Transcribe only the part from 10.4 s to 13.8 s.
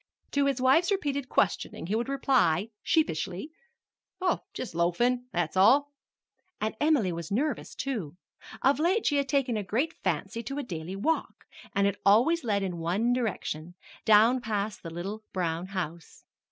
to a daily walk, and it always led in one direction